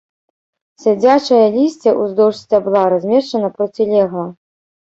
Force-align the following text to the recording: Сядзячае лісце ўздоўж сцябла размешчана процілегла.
Сядзячае 0.85 1.41
лісце 1.57 1.93
ўздоўж 1.99 2.35
сцябла 2.39 2.81
размешчана 2.95 3.55
процілегла. 3.59 4.27